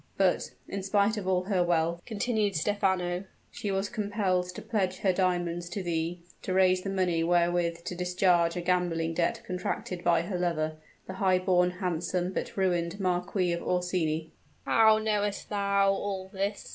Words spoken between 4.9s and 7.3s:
her diamonds to thee, to raise the money